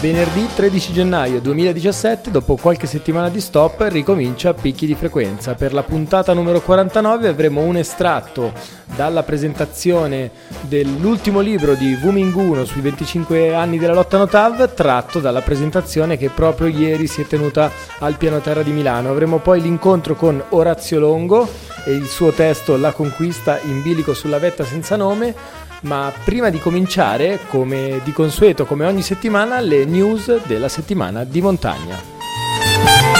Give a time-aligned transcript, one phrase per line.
[0.00, 5.52] Venerdì 13 gennaio 2017, dopo qualche settimana di stop, ricomincia Picchi di frequenza.
[5.52, 8.50] Per la puntata numero 49 avremo un estratto
[8.96, 10.30] dalla presentazione
[10.62, 16.30] dell'ultimo libro di Wu Minguno sui 25 anni della lotta Notav, tratto dalla presentazione che
[16.30, 19.10] proprio ieri si è tenuta al piano terra di Milano.
[19.10, 21.46] Avremo poi l'incontro con Orazio Longo
[21.84, 26.58] e il suo testo La conquista in bilico sulla vetta senza nome ma prima di
[26.58, 33.19] cominciare, come di consueto, come ogni settimana, le news della settimana di montagna.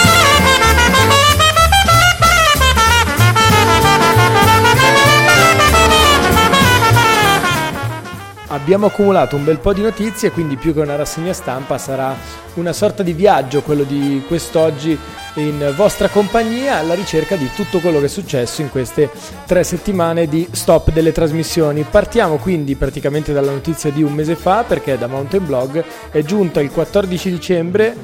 [8.53, 12.17] Abbiamo accumulato un bel po' di notizie, quindi più che una rassegna stampa sarà
[12.55, 14.99] una sorta di viaggio quello di quest'oggi
[15.35, 19.09] in vostra compagnia alla ricerca di tutto quello che è successo in queste
[19.47, 21.87] tre settimane di stop delle trasmissioni.
[21.89, 26.61] Partiamo quindi praticamente dalla notizia di un mese fa perché da Mountain Blog è giunta
[26.61, 27.97] il 14 dicembre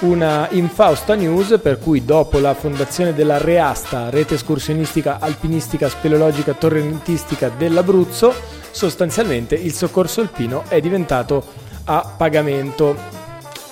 [0.00, 7.48] una infausta news per cui dopo la fondazione della Reasta, rete escursionistica alpinistica speleologica torrentistica
[7.56, 8.34] dell'Abruzzo,
[8.72, 11.44] sostanzialmente il soccorso alpino è diventato
[11.84, 12.96] a pagamento.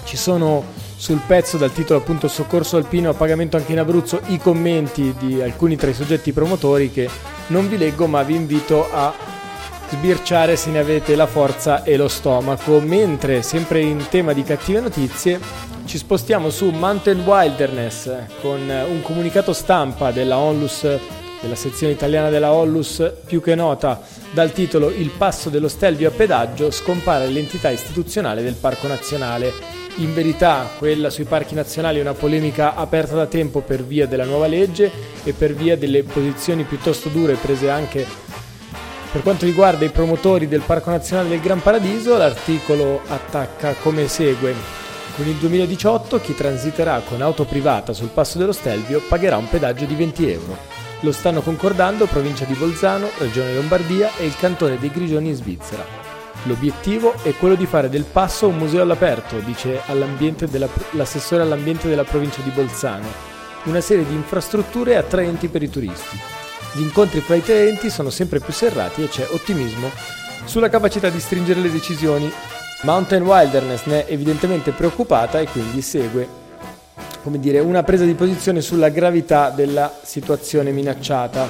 [0.04, 0.64] Ci sono
[0.96, 5.40] sul pezzo dal titolo appunto Soccorso alpino a pagamento anche in Abruzzo i commenti di
[5.40, 7.08] alcuni tra i soggetti promotori che
[7.46, 9.10] non vi leggo ma vi invito a
[9.88, 12.80] sbirciare se ne avete la forza e lo stomaco.
[12.80, 15.40] Mentre sempre in tema di cattive notizie
[15.86, 20.86] ci spostiamo su Mountain Wilderness con un comunicato stampa della Onlus
[21.40, 24.00] della sezione italiana della Ollus, più che nota
[24.32, 29.52] dal titolo Il passo dello Stelvio a pedaggio, scompare l'entità istituzionale del Parco Nazionale.
[29.96, 34.24] In verità, quella sui parchi nazionali è una polemica aperta da tempo per via della
[34.24, 34.90] nuova legge
[35.24, 38.06] e per via delle posizioni piuttosto dure prese anche
[39.12, 42.16] per quanto riguarda i promotori del Parco Nazionale del Gran Paradiso.
[42.16, 44.54] L'articolo attacca come segue.
[45.16, 49.84] Con il 2018 chi transiterà con auto privata sul passo dello Stelvio pagherà un pedaggio
[49.84, 50.79] di 20 euro.
[51.02, 55.82] Lo stanno concordando provincia di Bolzano, Regione Lombardia e il cantone dei Grigioni in Svizzera.
[56.44, 59.80] L'obiettivo è quello di fare del passo un museo all'aperto, dice
[60.50, 63.06] della, l'assessore all'ambiente della provincia di Bolzano,
[63.64, 66.18] una serie di infrastrutture attraenti per i turisti.
[66.72, 69.90] Gli incontri fra i tenenti sono sempre più serrati e c'è ottimismo
[70.44, 72.30] sulla capacità di stringere le decisioni.
[72.82, 76.39] Mountain Wilderness ne è evidentemente preoccupata e quindi segue
[77.22, 81.46] come dire, una presa di posizione sulla gravità della situazione minacciata.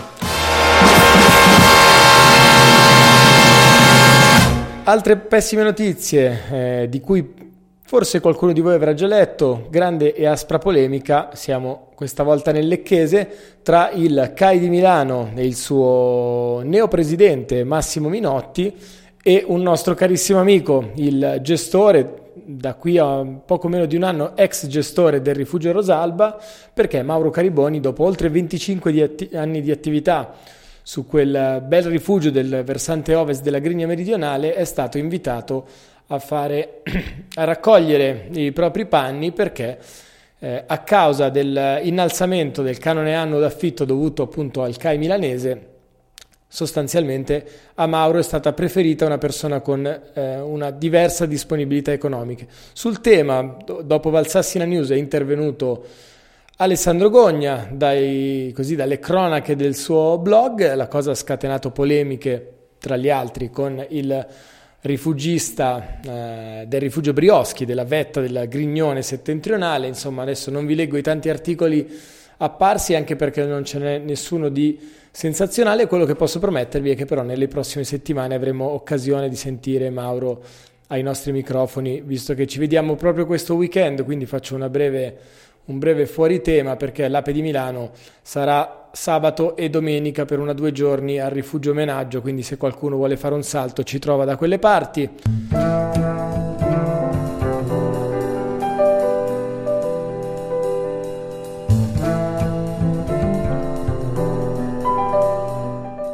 [4.84, 7.48] Altre pessime notizie eh, di cui
[7.84, 12.66] forse qualcuno di voi avrà già letto, grande e aspra polemica, siamo questa volta nel
[12.66, 18.75] Lecchese, tra il CAI di Milano e il suo neopresidente Massimo Minotti
[19.22, 24.37] e un nostro carissimo amico, il gestore da qui a poco meno di un anno
[24.37, 26.39] ex gestore del rifugio Rosalba,
[26.73, 30.34] perché Mauro Cariboni, dopo oltre 25 di atti- anni di attività
[30.83, 35.67] su quel bel rifugio del versante ovest della Grigna Meridionale, è stato invitato
[36.09, 36.83] a, fare,
[37.34, 39.78] a raccogliere i propri panni perché
[40.41, 45.69] eh, a causa dell'innalzamento del canone anno d'affitto dovuto appunto al CAI milanese,
[46.53, 52.44] sostanzialmente a Mauro è stata preferita una persona con eh, una diversa disponibilità economica.
[52.72, 55.84] Sul tema, do- dopo Valsassina News è intervenuto
[56.56, 62.97] Alessandro Gogna, dai, così, dalle cronache del suo blog, la cosa ha scatenato polemiche tra
[62.97, 64.27] gli altri con il
[64.80, 70.97] rifugista eh, del rifugio Brioschi, della vetta del Grignone settentrionale, insomma adesso non vi leggo
[70.97, 71.89] i tanti articoli
[72.39, 75.86] apparsi anche perché non ce n'è nessuno di sensazionale.
[75.86, 80.42] Quello che posso promettervi è che però nelle prossime settimane avremo occasione di sentire Mauro
[80.89, 85.16] ai nostri microfoni, visto che ci vediamo proprio questo weekend, quindi faccio breve,
[85.66, 87.92] un breve fuori tema perché l'Ape di Milano
[88.22, 93.16] sarà sabato e domenica per una due giorni al rifugio omenaggio, quindi se qualcuno vuole
[93.16, 95.09] fare un salto ci trova da quelle parti.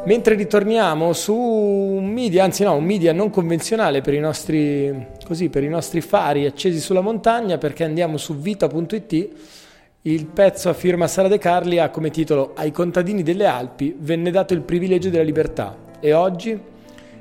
[0.07, 5.63] Mentre ritorniamo su media, anzi no, un media non convenzionale per i nostri, così, per
[5.63, 9.29] i nostri fari accesi sulla montagna perché andiamo su vita.it.
[10.03, 14.31] Il pezzo a firma Sara De Carli ha come titolo Ai contadini delle Alpi venne
[14.31, 16.57] dato il privilegio della libertà e oggi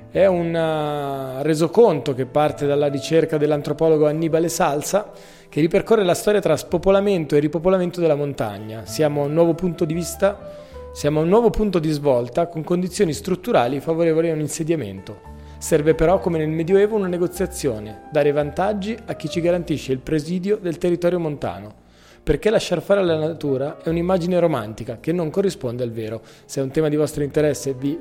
[0.09, 5.11] è un uh, resoconto che parte dalla ricerca dell'antropologo Annibale Salsa
[5.49, 8.87] che ripercorre la storia tra spopolamento e ripopolamento della montagna.
[8.87, 10.65] Siamo a un nuovo punto di vista
[10.97, 15.21] siamo a un nuovo punto di svolta con condizioni strutturali favorevoli a un insediamento.
[15.59, 20.57] Serve però, come nel Medioevo, una negoziazione, dare vantaggi a chi ci garantisce il presidio
[20.57, 21.75] del territorio montano.
[22.23, 26.23] Perché lasciar fare alla natura è un'immagine romantica che non corrisponde al vero.
[26.47, 27.99] Se è un tema di vostro interesse vi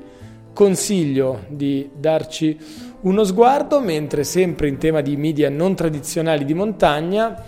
[0.53, 2.57] consiglio di darci
[3.01, 7.43] uno sguardo, mentre sempre in tema di media non tradizionali di montagna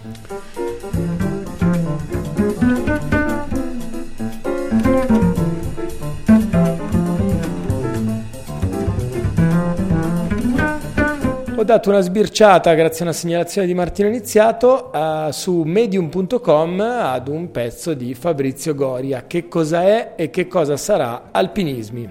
[11.60, 17.28] Ho dato una sbirciata, grazie a una segnalazione di Martino Iniziato, uh, su medium.com ad
[17.30, 19.26] un pezzo di Fabrizio Goria.
[19.26, 22.08] Che cosa è e che cosa sarà Alpinismi?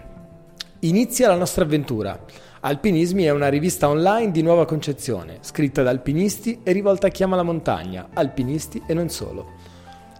[0.81, 2.19] Inizia la nostra avventura.
[2.59, 7.23] Alpinismi è una rivista online di nuova concezione, scritta da alpinisti e rivolta a chi
[7.23, 9.53] ama la montagna, alpinisti e non solo.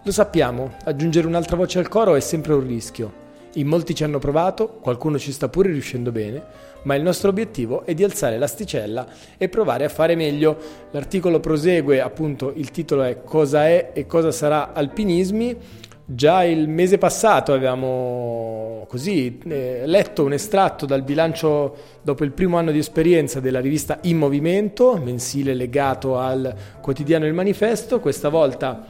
[0.03, 3.26] Lo sappiamo, aggiungere un'altra voce al coro è sempre un rischio.
[3.57, 6.43] In molti ci hanno provato, qualcuno ci sta pure riuscendo bene,
[6.83, 10.55] ma il nostro obiettivo è di alzare l'asticella e provare a fare meglio.
[10.91, 15.57] L'articolo prosegue, appunto, il titolo è Cosa è e cosa sarà alpinismi.
[16.05, 22.57] Già il mese passato avevamo così eh, letto un estratto dal bilancio dopo il primo
[22.57, 27.99] anno di esperienza della rivista In Movimento, mensile legato al quotidiano Il Manifesto.
[27.99, 28.85] Questa volta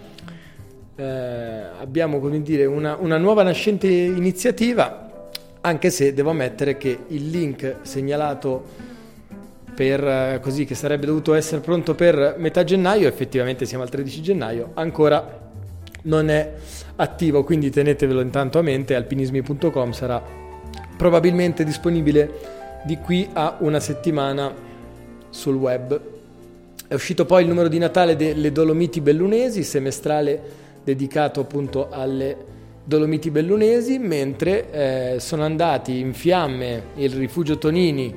[0.97, 1.03] eh,
[1.79, 5.29] abbiamo dire, una, una nuova nascente iniziativa
[5.61, 8.95] anche se devo ammettere che il link segnalato
[9.75, 14.21] per eh, così che sarebbe dovuto essere pronto per metà gennaio, effettivamente siamo al 13
[14.21, 15.45] gennaio, ancora
[16.03, 16.53] non è
[16.95, 20.23] attivo, quindi tenetevelo intanto a mente, alpinismi.com sarà
[20.95, 22.55] probabilmente disponibile
[22.85, 24.51] di qui a una settimana
[25.29, 26.01] sul web.
[26.88, 32.56] È uscito poi il numero di Natale delle Dolomiti Bellunesi, semestrale dedicato appunto alle
[32.86, 38.16] Dolomiti Bellunesi, mentre eh, sono andati in fiamme il rifugio Tonini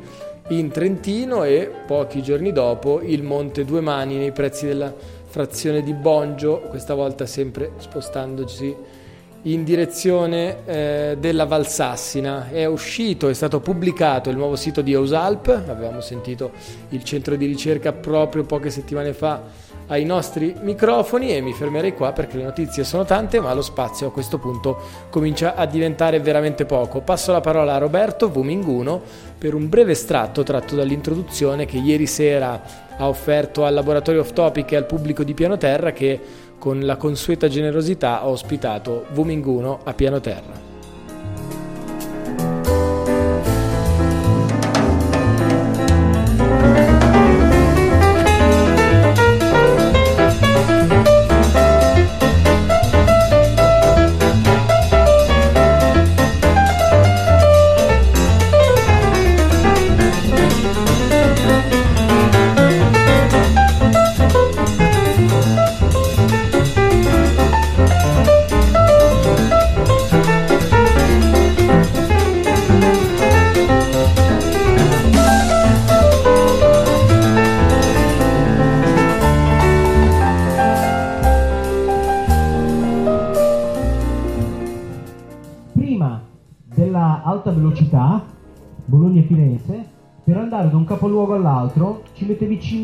[0.50, 4.94] in Trentino e pochi giorni dopo il Monte Due Mani nei prezzi della
[5.24, 8.76] frazione di Bongio, questa volta sempre spostandoci
[9.42, 12.50] in direzione eh, della Valsassina.
[12.50, 16.52] È uscito, è stato pubblicato il nuovo sito di Eusalp, avevamo sentito
[16.90, 19.42] il centro di ricerca proprio poche settimane fa
[19.90, 24.08] ai nostri microfoni e mi fermerei qua perché le notizie sono tante ma lo spazio
[24.08, 24.78] a questo punto
[25.10, 27.00] comincia a diventare veramente poco.
[27.00, 29.00] Passo la parola a Roberto Vuminguno
[29.36, 34.72] per un breve estratto tratto dall'introduzione che ieri sera ha offerto al laboratorio off topic
[34.72, 36.20] e al pubblico di Piano Terra che
[36.58, 40.69] con la consueta generosità ha ospitato Vuminguno a Piano Terra.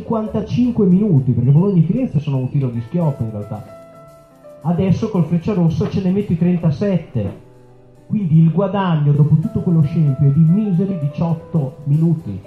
[0.06, 3.64] 55 minuti, perché Bologna e Firenze sono un tiro di schioppo in realtà.
[4.62, 7.44] Adesso col Freccia Rossa ce ne metti 37.
[8.06, 12.40] Quindi il guadagno dopo tutto quello scempio è di miseri 18 minuti.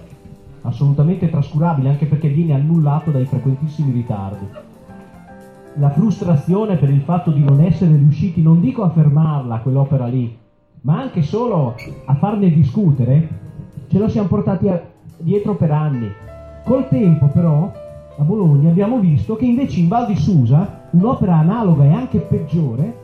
[0.61, 4.45] Assolutamente trascurabile anche perché viene annullato dai frequentissimi ritardi.
[5.75, 10.33] La frustrazione per il fatto di non essere riusciti, non dico a fermarla quell'opera lì,
[10.81, 11.75] ma anche solo
[12.05, 13.27] a farne discutere,
[13.87, 14.81] ce lo siamo portati a,
[15.17, 16.09] dietro per anni.
[16.63, 17.71] Col tempo però
[18.17, 22.97] a Bologna abbiamo visto che invece in Val di Susa un'opera analoga e anche peggiore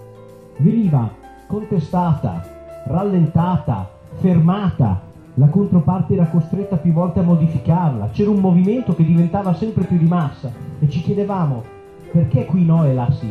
[0.58, 1.10] veniva
[1.48, 2.44] contestata,
[2.86, 5.02] rallentata, fermata,
[5.36, 9.98] la controparte era costretta più volte a modificarla, c'era un movimento che diventava sempre più
[9.98, 10.52] di massa.
[10.80, 11.64] E ci chiedevamo
[12.12, 13.30] perché qui no e là sì.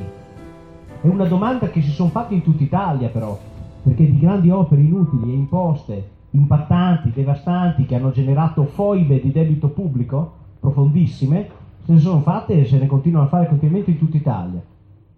[1.01, 3.39] È una domanda che si sono fatte in tutta Italia però,
[3.83, 9.69] perché di grandi opere inutili e imposte impattanti, devastanti, che hanno generato foibe di debito
[9.69, 11.49] pubblico profondissime,
[11.85, 14.63] se ne sono fatte e se ne continuano a fare continuamente in tutta Italia.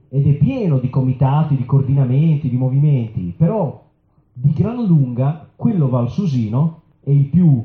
[0.08, 3.84] Ed è pieno di comitati, di coordinamenti, di movimenti, però
[4.32, 7.64] di gran lunga quello valsusino è il più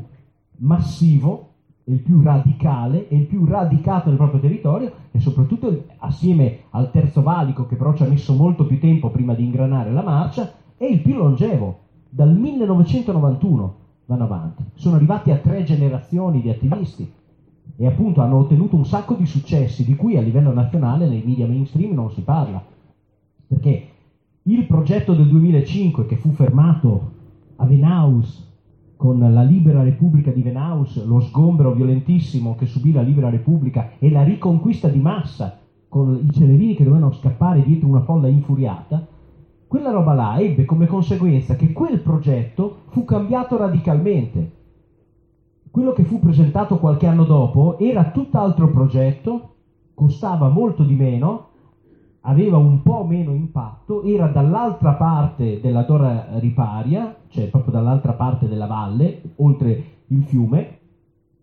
[0.57, 1.49] massivo,
[1.83, 6.91] è il più radicale, è il più radicato nel proprio territorio e soprattutto assieme al
[6.91, 10.53] terzo valico che però ci ha messo molto più tempo prima di ingranare la marcia,
[10.77, 11.89] è il più longevo.
[12.13, 13.75] Dal 1991
[14.05, 14.65] vanno avanti.
[14.73, 17.09] Sono arrivati a tre generazioni di attivisti
[17.77, 21.47] e appunto hanno ottenuto un sacco di successi di cui a livello nazionale nei media
[21.47, 22.61] mainstream non si parla.
[23.47, 23.87] Perché
[24.43, 27.11] il progetto del 2005 che fu fermato
[27.55, 28.45] a Venaus
[28.97, 34.11] con la Libera Repubblica di Venaus, lo sgombero violentissimo che subì la Libera Repubblica e
[34.11, 39.07] la riconquista di massa con i celerini che dovevano scappare dietro una folla infuriata,
[39.71, 44.51] quella roba là ebbe come conseguenza che quel progetto fu cambiato radicalmente.
[45.71, 49.53] Quello che fu presentato qualche anno dopo era tutt'altro progetto,
[49.93, 51.45] costava molto di meno,
[52.19, 58.49] aveva un po' meno impatto, era dall'altra parte della Dora Riparia, cioè proprio dall'altra parte
[58.49, 60.79] della valle, oltre il fiume,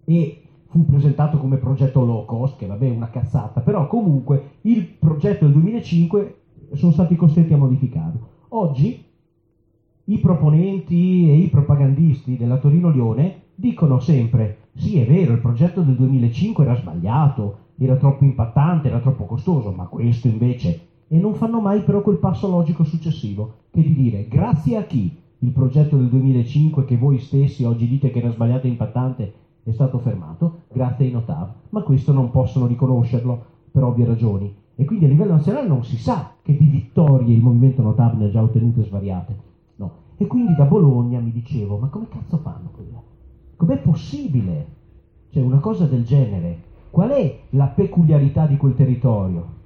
[0.04, 4.84] e fu presentato come progetto low cost, che vabbè è una cazzata, però comunque il
[4.84, 6.34] progetto del 2005
[6.72, 8.18] sono stati costretti a modificarlo.
[8.48, 9.04] Oggi
[10.04, 15.82] i proponenti e i propagandisti della Torino Lione dicono sempre sì è vero, il progetto
[15.82, 20.86] del 2005 era sbagliato, era troppo impattante, era troppo costoso, ma questo invece...
[21.10, 25.10] E non fanno mai però quel passo logico successivo, che di dire grazie a chi
[25.38, 29.32] il progetto del 2005 che voi stessi oggi dite che era sbagliato e impattante
[29.62, 34.54] è stato fermato, grazie ai Notav, ma questo non possono riconoscerlo per ovvie ragioni.
[34.80, 38.26] E quindi a livello nazionale non si sa che di vittorie il movimento Notav ne
[38.26, 39.36] ha già ottenute svariate.
[39.76, 39.90] No.
[40.16, 43.02] E quindi da Bologna mi dicevo, ma come cazzo fanno quella?
[43.56, 44.76] Com'è possibile?
[45.30, 49.56] Cioè una cosa del genere Qual è la peculiarità di quel territorio?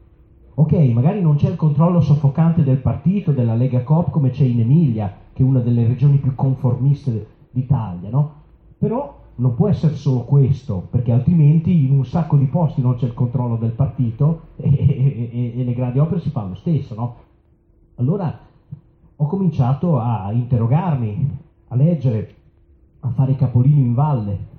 [0.54, 4.60] Ok, magari non c'è il controllo soffocante del partito, della Lega Coop come c'è in
[4.60, 8.32] Emilia, che è una delle regioni più conformiste d'Italia, no?
[8.76, 13.06] Però non può essere solo questo, perché altrimenti in un sacco di posti non c'è
[13.06, 17.16] il controllo del partito e, e, e le grandi opere si fanno lo stesso, no?
[17.96, 18.38] Allora
[19.16, 22.34] ho cominciato a interrogarmi, a leggere,
[23.00, 24.50] a fare i capolini in valle.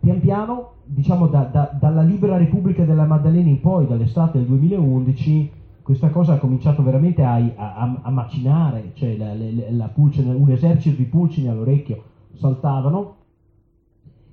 [0.00, 5.50] Pian piano diciamo da, da, dalla Libera Repubblica della Maddalena in poi, dall'estate del 2011,
[5.82, 10.50] questa cosa ha cominciato veramente a, a, a macinare, cioè la, la, la pulcine, un
[10.50, 12.02] esercito di pulcini all'orecchio
[12.34, 13.16] saltavano.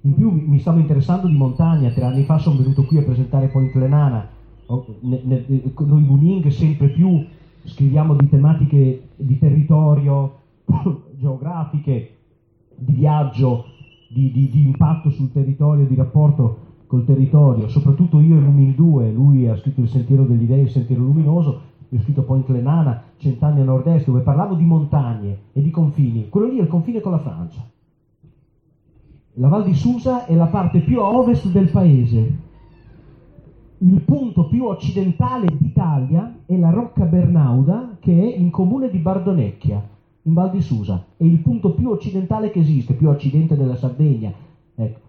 [0.09, 3.45] In più mi, stavo interessando di montagna, tre anni fa sono venuto qui a presentare
[3.49, 4.27] Point Lenana,
[4.65, 7.23] noi Buning sempre più
[7.63, 10.39] scriviamo di tematiche di territorio,
[11.15, 12.15] geografiche,
[12.75, 13.65] di viaggio,
[14.07, 19.11] di, di, di, impatto sul territorio, di rapporto col territorio, soprattutto io e Lumin 2,
[19.11, 23.03] lui ha scritto Il Sentiero degli Dei, Il Sentiero Luminoso, io ho scritto Point Lenana,
[23.17, 26.29] Cent'anni a nord-est, dove parlavo di montagne e di confini.
[26.29, 27.63] Quello lì è il confine con la Francia.
[29.39, 32.37] La Val di Susa è la parte più a ovest del paese.
[33.77, 39.81] Il punto più occidentale d'Italia è la Rocca Bernauda, che è in comune di Bardonecchia
[40.23, 43.77] in Val di Susa, è il punto più occidentale che esiste, più a occidente della
[43.77, 44.33] Sardegna,
[44.75, 44.99] ecco.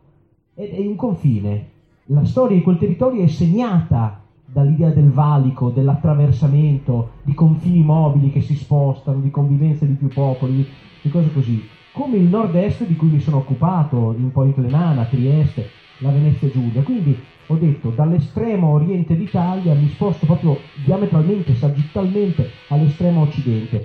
[0.55, 1.69] ed è un confine.
[2.05, 8.43] La storia di quel territorio è segnata dall'idea del valico, dell'attraversamento, di confini mobili che
[8.43, 10.65] si spostano, di convivenza di più popoli,
[11.03, 11.79] di cose così.
[11.93, 16.83] Come il nord-est di cui mi sono occupato, in Point Lenana, Trieste, la Venezia Giulia.
[16.83, 23.85] Quindi ho detto dall'estremo oriente d'Italia mi sposto proprio diametralmente, sagittalmente all'estremo occidente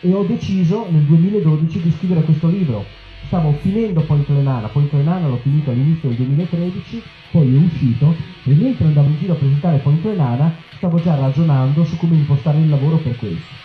[0.00, 2.84] e ho deciso nel 2012 di scrivere questo libro.
[3.26, 8.14] Stavo finendo Point Lenana, Point Lenana l'ho finito all'inizio del 2013, poi è uscito
[8.44, 12.58] e mentre andavo in giro a presentare Point Lenana stavo già ragionando su come impostare
[12.58, 13.63] il lavoro per questo.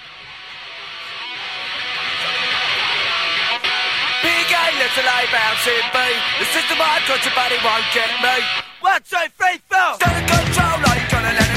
[4.95, 6.07] Little eye bouncing me.
[6.39, 8.37] The system I got your body won't get me.
[8.81, 9.95] One, two, three, four.
[9.95, 11.48] Stand control, like you're gonna let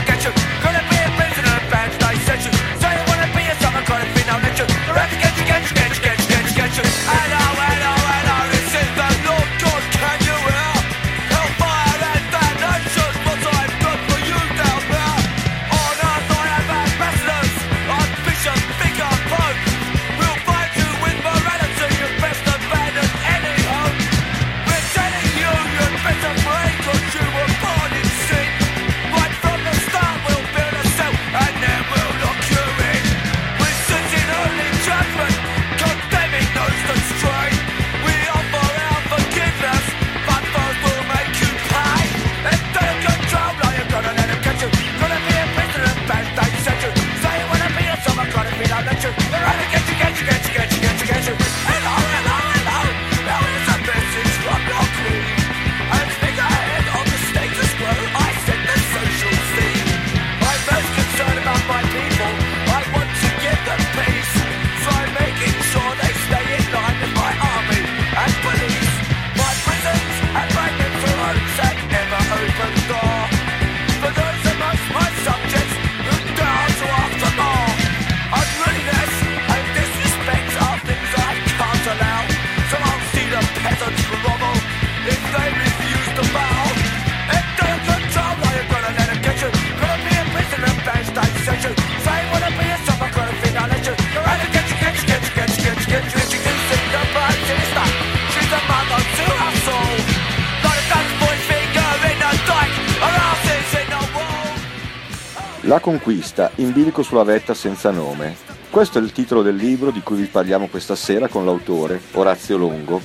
[105.72, 108.36] La conquista in bilico sulla vetta senza nome.
[108.68, 112.58] Questo è il titolo del libro di cui vi parliamo questa sera con l'autore Orazio
[112.58, 113.00] Longo,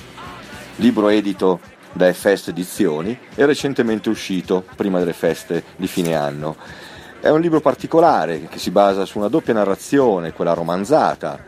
[0.76, 1.60] libro edito
[1.94, 6.56] da Fest Edizioni e recentemente uscito prima delle feste di fine anno.
[7.18, 11.42] È un libro particolare che si basa su una doppia narrazione, quella romanzata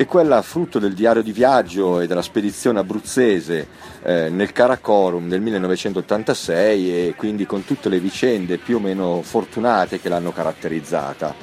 [0.00, 3.66] e quella frutto del diario di viaggio e della spedizione abruzzese
[4.02, 10.00] eh, nel Karakorum del 1986 e quindi con tutte le vicende più o meno fortunate
[10.00, 11.34] che l'hanno caratterizzata.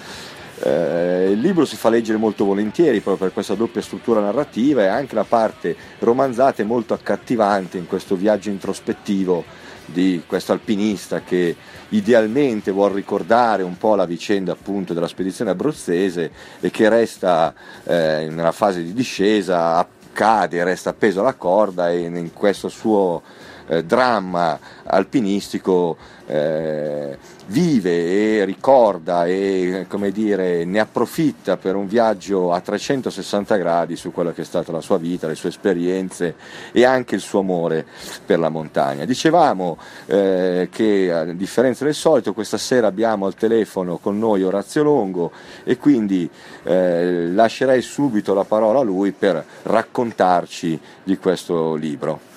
[0.59, 4.87] Eh, il libro si fa leggere molto volentieri proprio per questa doppia struttura narrativa e
[4.87, 9.45] anche la parte romanzata è molto accattivante in questo viaggio introspettivo
[9.87, 11.55] di questo alpinista che
[11.89, 17.53] idealmente vuol ricordare un po' la vicenda appunto della spedizione abruzzese e che resta
[17.83, 23.21] eh, nella fase di discesa, cade, resta appeso alla corda e in questo suo
[23.67, 32.51] eh, dramma alpinistico eh, vive e ricorda e come dire, ne approfitta per un viaggio
[32.51, 36.35] a 360 gradi su quella che è stata la sua vita, le sue esperienze
[36.71, 37.85] e anche il suo amore
[38.25, 39.05] per la montagna.
[39.05, 44.83] Dicevamo eh, che a differenza del solito questa sera abbiamo al telefono con noi Orazio
[44.83, 45.31] Longo
[45.63, 46.29] e quindi
[46.63, 52.35] eh, lascerei subito la parola a lui per raccontarci di questo libro.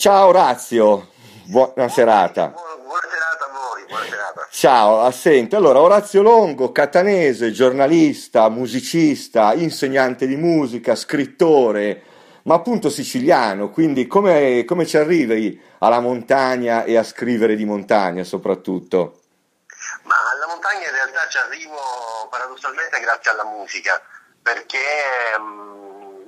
[0.00, 1.10] Ciao Orazio,
[1.44, 2.46] buona serata.
[2.46, 4.48] Buona serata a voi, buona serata.
[4.50, 5.56] Ciao, assente.
[5.56, 12.02] Allora, Orazio Longo, catanese, giornalista, musicista, insegnante di musica, scrittore,
[12.44, 18.24] ma appunto siciliano, quindi come, come ci arrivi alla montagna e a scrivere di montagna
[18.24, 19.20] soprattutto?
[20.04, 21.76] Ma alla montagna in realtà ci arrivo
[22.30, 24.00] paradossalmente grazie alla musica,
[24.40, 24.78] perché...
[25.38, 25.79] Um,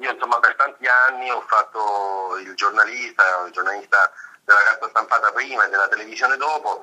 [0.03, 4.11] io insomma per tanti anni ho fatto il giornalista, il giornalista
[4.45, 6.83] della carta stampata prima e della televisione dopo.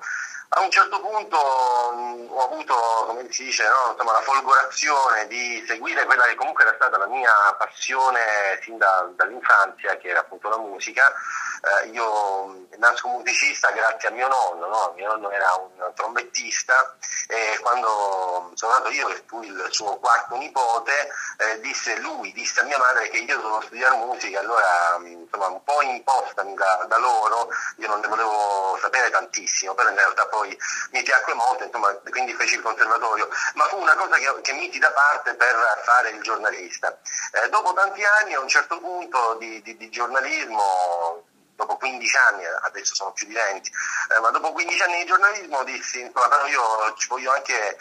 [0.52, 2.74] A un certo punto mh, ho avuto,
[3.06, 3.92] come si dice, no?
[3.92, 9.08] insomma, la folgorazione di seguire quella che comunque era stata la mia passione sin da,
[9.16, 11.14] dall'infanzia, che era appunto la musica.
[11.62, 14.94] Eh, io nasco musicista grazie a mio nonno, no?
[14.96, 16.96] mio nonno era un trombettista
[17.28, 22.62] e quando sono nato io e fu il suo quarto nipote, eh, disse lui, disse
[22.62, 26.98] a mia madre che io dovevo studiare musica, allora insomma un po' impostami da, da
[26.98, 31.94] loro, io non ne volevo sapere tantissimo, però in realtà poi mi piacque molto, insomma,
[32.10, 36.10] quindi feci il conservatorio, ma fu una cosa che, che misi da parte per fare
[36.10, 36.98] il giornalista.
[37.32, 41.28] Eh, dopo tanti anni a un certo punto di, di, di giornalismo
[41.60, 43.70] dopo 15 anni, adesso sono più di 20,
[44.16, 47.78] eh, ma dopo 15 anni di giornalismo dissi, insomma, però io ci voglio anche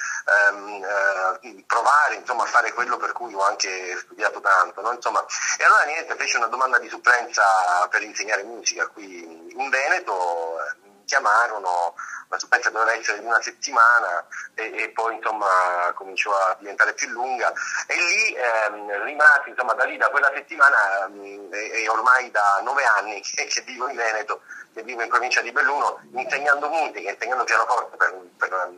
[0.50, 4.80] ehm, eh, provare insomma, a fare quello per cui ho anche studiato tanto.
[4.80, 4.92] No?
[4.92, 5.24] Insomma,
[5.56, 7.44] e allora niente, feci una domanda di supplenza
[7.88, 11.94] per insegnare musica qui in Veneto, eh, mi chiamarono
[12.28, 15.46] la supplenza doveva essere di una settimana e, e, poi insomma
[15.94, 17.52] cominciò a diventare più lunga
[17.86, 22.30] e lì ehm, rimasi insomma da lì da quella settimana mh, mm, e, e, ormai
[22.30, 24.42] da nove anni che, che, vivo in Veneto,
[24.74, 28.72] che vivo in provincia di Belluno, insegnando musica, insegnando pianoforte per, per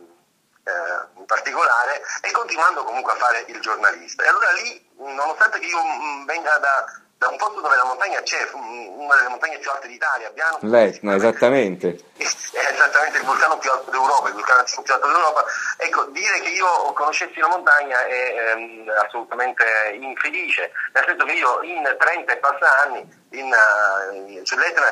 [0.63, 4.23] eh, in particolare e continuando comunque a fare il giornalista.
[4.23, 6.85] E allora lì, nonostante che io mm, venga da
[7.21, 10.57] da un posto dove la montagna c'è, una delle montagne più alte d'Italia, Biano.
[10.61, 11.99] L'Etna, esattamente.
[12.17, 15.45] È esattamente il vulcano più alto d'Europa, il vulcano più alto d'Europa.
[15.77, 21.61] Ecco, dire che io conoscessi la montagna è ehm, assolutamente infelice, nel senso che io
[21.61, 24.91] in 30 e passa anni in, uh, sull'Etna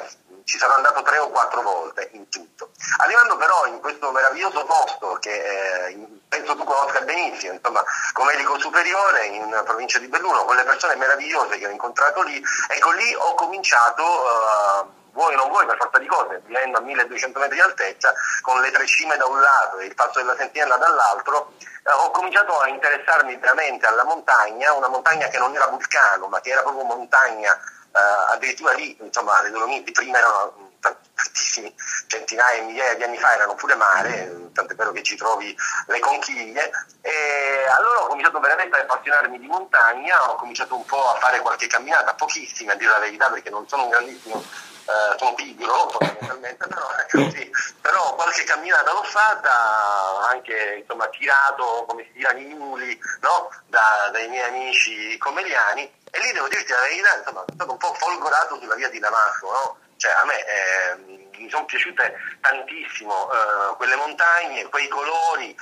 [0.49, 2.71] ci sarò andato tre o quattro volte in tutto.
[2.97, 7.83] Arrivando però in questo meraviglioso posto che eh, penso tu conosca benissimo, insomma,
[8.13, 12.43] come Elico Superiore in provincia di Belluno, con le persone meravigliose che ho incontrato lì,
[12.67, 14.03] ecco lì ho cominciato...
[14.03, 18.13] Uh, vuoi o non vuoi per forza di cose, vivendo a 1200 metri di altezza,
[18.41, 22.11] con le tre cime da un lato e il passo della sentinella dall'altro, eh, ho
[22.11, 26.61] cominciato a interessarmi veramente alla montagna, una montagna che non era vulcano, ma che era
[26.61, 27.59] proprio montagna
[27.91, 31.73] Uh, addirittura lì, insomma, le Dolomiti prima erano tantissimi,
[32.07, 35.55] centinaia e migliaia di anni fa erano pure mare, tant'è vero che ci trovi
[35.87, 36.71] le conchiglie,
[37.01, 41.39] e allora ho cominciato veramente a appassionarmi di montagna, ho cominciato un po' a fare
[41.41, 45.89] qualche camminata, pochissime a dire la verità perché non sono un grandissimo, uh, sono pigro
[45.89, 52.45] fondamentalmente, però, sì, però, qualche camminata l'ho fatta, anche insomma tirato, come si tirano i
[52.45, 53.49] muli, no?
[53.67, 57.77] da, dai miei amici comeliani, e lì devo dirti la verità, insomma, sono stato un
[57.77, 59.77] po' folgorato sulla via di Damasco, no?
[59.99, 65.53] Cioè a me eh, mi sono piaciute tantissimo eh, quelle montagne, quei colori,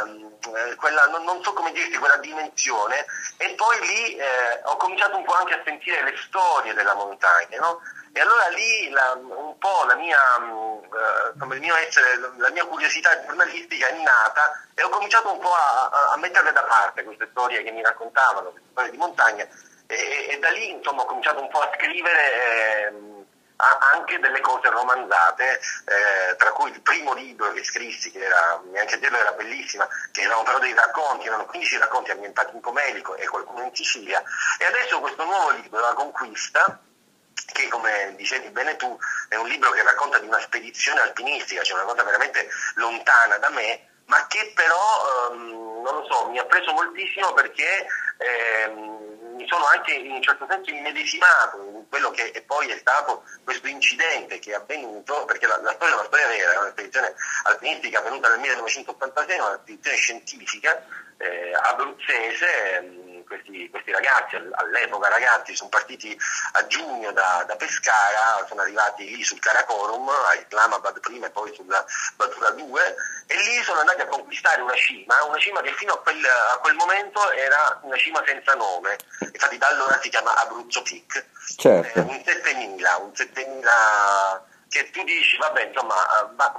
[0.00, 3.04] ehm, eh, quella, non, non, so come dirti, quella dimensione
[3.36, 7.58] e poi lì eh, ho cominciato un po' anche a sentire le storie della montagna,
[7.60, 7.80] no?
[8.12, 10.82] E allora lì la, un po' la mia, uh,
[11.76, 16.50] essere, la mia curiosità giornalistica è nata e ho cominciato un po' a, a metterle
[16.52, 19.46] da parte queste storie che mi raccontavano, queste storie di montagna
[19.86, 22.32] e, e da lì insomma, ho cominciato un po' a scrivere.
[22.32, 23.14] Eh,
[23.56, 28.98] anche delle cose romanzate, eh, tra cui il primo libro che scrissi, che era, neanche
[28.98, 33.26] dirlo era bellissima, che erano però dei racconti, erano 15 racconti ambientati in Comelico e
[33.26, 34.22] qualcuno in Sicilia,
[34.58, 36.80] e adesso questo nuovo libro, La Conquista,
[37.52, 41.80] che come dicevi bene tu è un libro che racconta di una spedizione alpinistica, cioè
[41.80, 46.44] una cosa veramente lontana da me, ma che però, ehm, non lo so, mi ha
[46.44, 47.86] preso moltissimo perché
[48.18, 49.06] ehm,
[49.46, 54.38] sono anche in un certo senso immedesimato in quello che poi è stato questo incidente
[54.38, 57.98] che è avvenuto, perché la, la storia è una storia vera, è una spedizione alpinistica
[58.00, 60.84] avvenuta nel 1986, una spedizione scientifica
[61.18, 63.04] eh, abruzzese.
[63.26, 66.16] Questi, questi, ragazzi, all'epoca ragazzi, sono partiti
[66.52, 71.52] a giugno da, da, Pescara, sono arrivati lì sul Karakorum, a Islamabad prima e poi
[71.54, 71.84] sulla
[72.14, 72.94] Batura 2,
[73.26, 76.58] e lì sono andati a conquistare una cima, una cima che fino a quel, a
[76.58, 81.98] quel momento era una cima senza nome, infatti da allora si chiama Abruzzo Peak, certo.
[81.98, 85.94] eh, un 7000, un 7000 che tu dici, vabbè, insomma,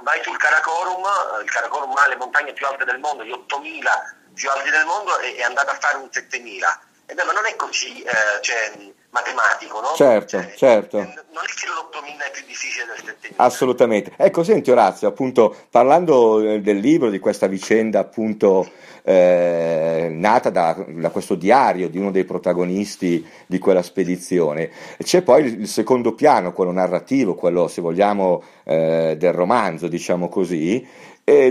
[0.02, 1.04] vai sul Karakorum,
[1.42, 5.18] il Karakorum ha le montagne più alte del mondo, gli 8000 più alti del mondo
[5.18, 6.80] e è andato a fare un 7000.
[7.06, 8.70] E beh, ma non è così eh, cioè,
[9.10, 9.94] matematico, no?
[9.96, 10.98] Certo, cioè, certo.
[10.98, 13.42] Non è che l'8000 è più difficile del 7000.
[13.42, 14.12] Assolutamente.
[14.16, 18.70] Ecco, senti Orazio, appunto, parlando eh, del libro, di questa vicenda appunto
[19.02, 24.70] eh, nata da, da, questo diario di uno dei protagonisti di quella spedizione,
[25.02, 30.28] c'è poi il, il secondo piano, quello narrativo, quello se vogliamo eh, del romanzo, diciamo
[30.28, 30.86] così,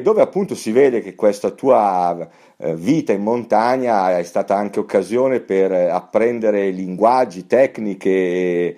[0.01, 5.39] dove appunto si vede che questa tua eh, vita in montagna è stata anche occasione
[5.41, 8.77] per apprendere linguaggi, tecniche e,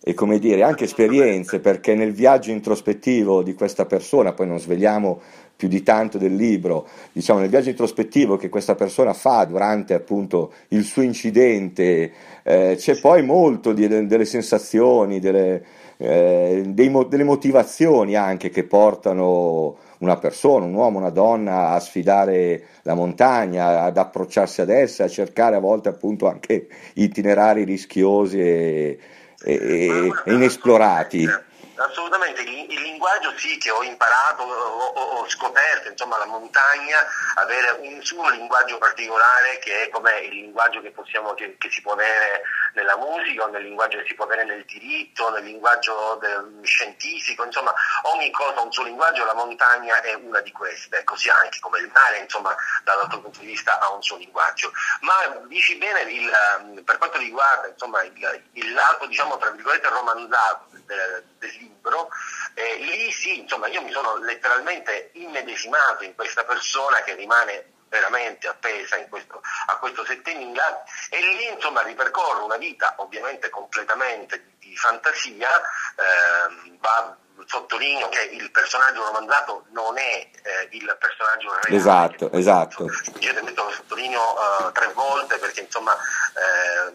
[0.00, 5.20] e come dire, anche esperienze, perché nel viaggio introspettivo di questa persona, poi non svegliamo
[5.54, 10.52] più di tanto del libro, diciamo nel viaggio introspettivo che questa persona fa durante appunto
[10.68, 12.12] il suo incidente,
[12.44, 15.64] eh, c'è poi molto di, delle sensazioni, delle,
[15.96, 22.66] eh, dei, delle motivazioni anche che portano una persona, un uomo, una donna a sfidare
[22.82, 28.98] la montagna, ad approcciarsi ad essa, a cercare a volte appunto anche itinerari rischiosi e,
[29.44, 31.46] e, e inesplorati.
[31.78, 36.98] Assolutamente, il, il, linguaggio sì che ho imparato, ho, ho, scoperto, insomma la montagna,
[37.36, 41.80] avere un suo linguaggio particolare che è come il linguaggio che, possiamo, che, che si
[41.80, 42.42] può avere
[42.74, 47.44] nella musica, o nel linguaggio che si può avere nel diritto, nel linguaggio del, scientifico,
[47.44, 51.58] insomma ogni cosa ha un suo linguaggio, la montagna è una di queste, così anche
[51.60, 52.54] come il mare, insomma
[52.84, 54.72] dall'altro punto di vista ha un suo linguaggio.
[55.00, 55.14] Ma
[55.46, 60.66] dici bene, il, ehm, per quanto riguarda insomma, il, il lato diciamo tra virgolette romanzato
[60.86, 62.08] del, del libro,
[62.54, 68.48] eh, lì sì, insomma io mi sono letteralmente immedesimato in questa persona che rimane veramente
[68.48, 74.76] appesa questo, a questo 7000 e lì insomma ripercorro una vita ovviamente completamente di, di
[74.76, 81.76] fantasia, eh, va, sottolineo che il personaggio romanzato non è eh, il personaggio reale.
[81.76, 82.86] Esatto, esatto.
[83.18, 85.96] Detto, lo sottolineo uh, tre volte perché insomma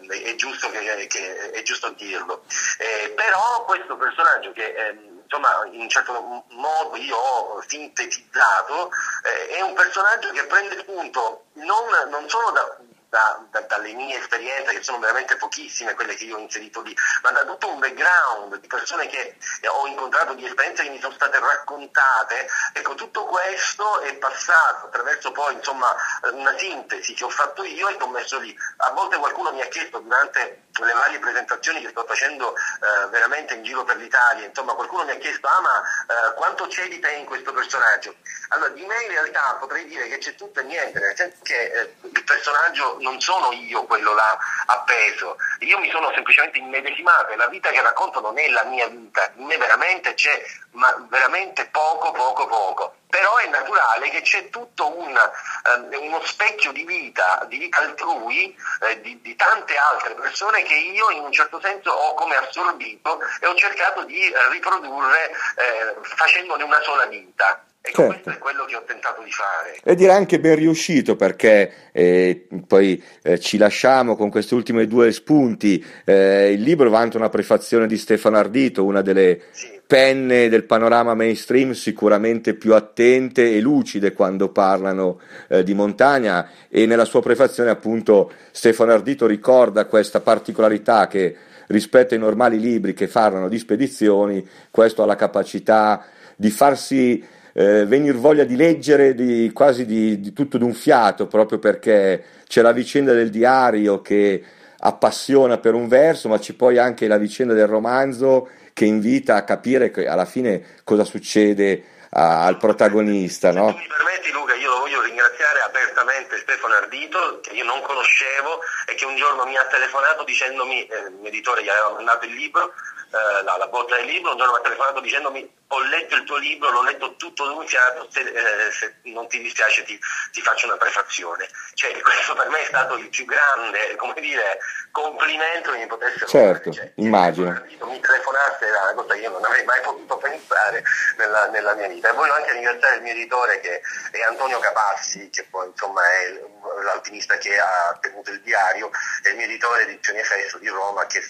[0.00, 2.44] eh, è, giusto che, che, è giusto dirlo.
[2.78, 8.90] Eh, però questo personaggio che ehm, insomma in un certo modo io ho sintetizzato,
[9.24, 12.78] eh, è un personaggio che prende spunto non, non solo da,
[13.14, 16.96] da, da, dalle mie esperienze, che sono veramente pochissime quelle che io ho inserito lì,
[17.22, 19.36] ma da tutto un background di persone che
[19.68, 22.48] ho incontrato, di esperienze che mi sono state raccontate.
[22.72, 25.94] Ecco, tutto questo è passato attraverso poi insomma,
[26.32, 28.52] una sintesi che ho fatto io e che ho messo lì.
[28.78, 33.54] A volte qualcuno mi ha chiesto durante le varie presentazioni che sto facendo eh, veramente
[33.54, 36.98] in giro per l'Italia, insomma qualcuno mi ha chiesto ah ma eh, quanto c'è di
[36.98, 38.16] te in questo personaggio?
[38.48, 41.70] Allora di me in realtà potrei dire che c'è tutto e niente, nel senso che
[41.70, 44.36] eh, il personaggio non sono io quello là
[44.66, 48.88] appeso, io mi sono semplicemente immedesimato e la vita che racconto non è la mia
[48.88, 52.94] vita, in me veramente c'è ma veramente poco poco poco.
[53.14, 58.56] Però è naturale che c'è tutto un, eh, uno specchio di vita, di vita altrui,
[58.80, 63.20] eh, di, di, tante altre persone che io in un certo senso ho come assorbito
[63.40, 67.64] e ho cercato di riprodurre eh, facendone una sola vita.
[67.86, 68.12] Ecco, certo.
[68.12, 69.76] questo è quello che ho tentato di fare.
[69.84, 75.12] E direi anche ben riuscito perché eh, poi eh, ci lasciamo con questi ultimi due
[75.12, 75.84] spunti.
[76.04, 81.14] Eh, il libro vanta una prefazione di Stefano Ardito, una delle sì penne del panorama
[81.14, 87.70] mainstream sicuramente più attente e lucide quando parlano eh, di montagna e nella sua prefazione
[87.70, 94.46] appunto Stefano Ardito ricorda questa particolarità che rispetto ai normali libri che parlano di spedizioni,
[94.70, 96.04] questo ha la capacità
[96.36, 97.22] di farsi
[97.54, 102.60] eh, venire voglia di leggere di, quasi di, di tutto d'un fiato, proprio perché c'è
[102.60, 104.42] la vicenda del diario che
[104.80, 109.44] appassiona per un verso, ma c'è poi anche la vicenda del romanzo che invita a
[109.44, 113.52] capire alla fine cosa succede a, al protagonista.
[113.52, 113.66] Se no?
[113.66, 119.04] mi permetti Luca, io lo voglio ringraziare apertamente Stefano Ardito, io non conoscevo e che
[119.04, 122.72] un giorno mi ha telefonato dicendomi, eh, il mio editore gli aveva mandato il libro,
[123.10, 126.24] eh, la, la botta del libro, un giorno mi ha telefonato dicendomi ho letto il
[126.24, 129.98] tuo libro, l'ho letto tutto d'un fiato, se, eh, se, non ti dispiace ti,
[130.30, 131.48] ti, faccio una prefazione.
[131.74, 134.58] Cioè, questo per me è stato il più grande, come dire,
[134.90, 136.72] complimento che mi potesse certo, fare.
[136.72, 137.50] Cioè, immagino.
[137.66, 140.84] Mi telefonasse era una cosa che io non avrei mai potuto pensare
[141.16, 142.10] nella, nella, mia vita.
[142.10, 143.80] E voglio anche ringraziare il mio editore che
[144.12, 146.40] è Antonio Capazzi, che poi insomma è
[146.82, 148.90] l'alpinista che ha tenuto il diario,
[149.22, 151.22] e il mio editore Edizioni Festo di Roma che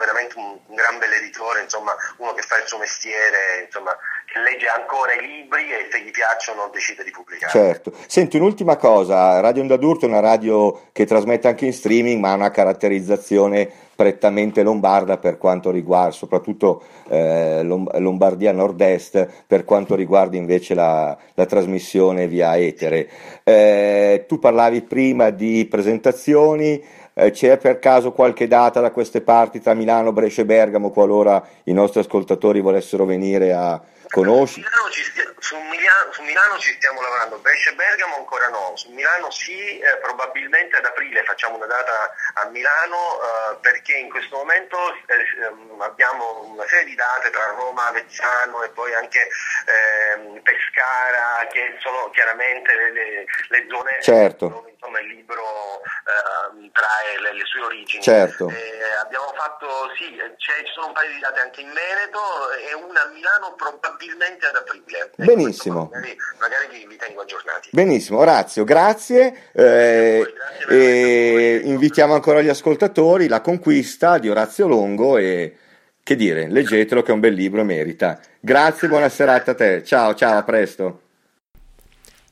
[0.00, 3.92] veramente un, un, gran bel editore, insomma, uno che fa il suo mestiere, insomma,
[4.24, 7.52] che legge ancora i libri e se gli piacciono decide di pubblicare.
[7.52, 7.92] Certo.
[8.08, 12.30] Senti, un'ultima cosa, Radio Onda d'Urto è una radio che trasmette anche in streaming, ma
[12.30, 20.38] ha una caratterizzazione prettamente lombarda per quanto riguarda, soprattutto eh, Lombardia nord-est, per quanto riguarda
[20.38, 23.06] invece la, la trasmissione via etere.
[23.44, 26.82] Eh, tu parlavi prima di presentazioni,
[27.14, 31.42] eh, c'è per caso qualche data da queste parti tra Milano, Brescia e Bergamo qualora
[31.64, 34.68] i nostri ascoltatori volessero venire a conoscere?
[35.38, 39.78] Su Milano, su Milano ci stiamo lavorando, Brescia e Bergamo ancora no, su Milano sì,
[39.78, 45.46] eh, probabilmente ad aprile facciamo una data a Milano eh, perché in questo momento eh,
[45.46, 49.28] ehm, abbiamo una serie di date tra Roma, Avezzano e poi anche
[49.66, 54.48] ehm, Pescara che sono chiaramente le, le, le zone certo.
[54.48, 58.02] dove insomma, il libro eh, trae le, le, sue origini.
[58.02, 58.48] Certo.
[58.48, 63.02] Eh, abbiamo fatto, sì, ci sono un paio di date anche in Veneto e una
[63.02, 63.99] a Milano probabilmente
[64.48, 65.10] ad aprile.
[65.16, 65.90] Benissimo.
[65.92, 67.68] Magari, magari vi, vi, tengo aggiornati.
[67.72, 69.50] Benissimo, Orazio, grazie.
[69.52, 75.56] Eh, grazie e invitiamo ancora gli ascoltatori La conquista di Orazio Longo e
[76.02, 78.18] che dire, leggetelo che è un bel libro e merita.
[78.40, 79.84] Grazie, buona serata a te.
[79.84, 81.02] Ciao, ciao, a presto.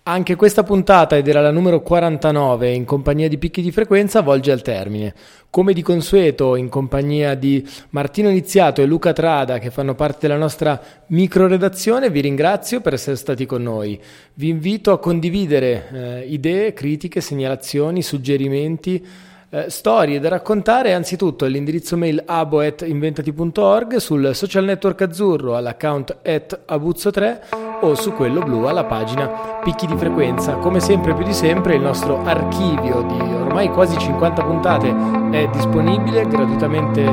[0.08, 4.50] Anche questa puntata, ed era la numero 49, in compagnia di picchi di frequenza, volge
[4.50, 5.12] al termine.
[5.50, 10.38] Come di consueto, in compagnia di Martino Iniziato e Luca Trada, che fanno parte della
[10.38, 14.00] nostra microredazione, vi ringrazio per essere stati con noi.
[14.32, 19.06] Vi invito a condividere eh, idee, critiche, segnalazioni, suggerimenti
[19.50, 27.67] eh, storie da raccontare anzitutto all'indirizzo mail abo.inventati.org, sul social network azzurro all'account at abuzzo3
[27.80, 29.26] o su quello blu alla pagina
[29.62, 30.54] Picchi di Frequenza.
[30.54, 34.94] Come sempre più di sempre il nostro archivio di ormai quasi 50 puntate
[35.30, 37.04] è disponibile gratuitamente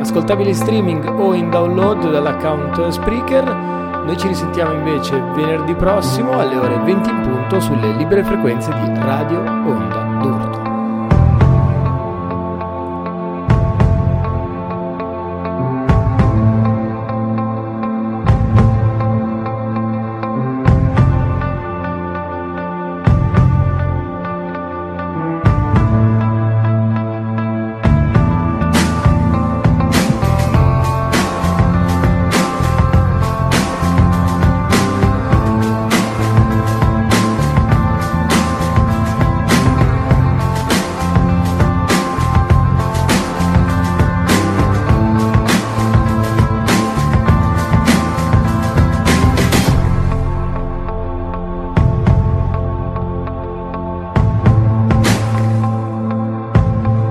[0.00, 3.44] ascoltabile in streaming o in download dall'account Spreaker.
[4.04, 8.92] Noi ci risentiamo invece venerdì prossimo alle ore 20 in punto sulle libere frequenze di
[9.00, 10.53] Radio Onda d'Urto.